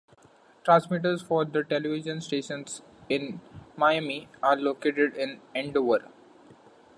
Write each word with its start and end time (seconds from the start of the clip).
Transmitters 0.63 1.21
for 1.21 1.45
the 1.45 1.63
television 1.63 2.21
stations 2.21 2.81
in 3.07 3.39
Miami 3.77 4.27
are 4.41 4.55
located 4.55 5.15
in 5.15 5.39
Andover. 5.53 6.07